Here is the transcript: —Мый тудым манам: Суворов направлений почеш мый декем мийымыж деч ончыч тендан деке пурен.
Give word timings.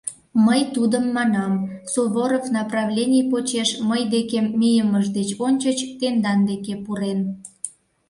—Мый 0.45 0.61
тудым 0.75 1.05
манам: 1.17 1.53
Суворов 1.91 2.45
направлений 2.57 3.23
почеш 3.31 3.69
мый 3.89 4.01
декем 4.13 4.45
мийымыж 4.59 5.05
деч 5.17 5.29
ончыч 5.45 5.79
тендан 5.99 6.39
деке 6.49 6.73
пурен. 6.83 7.19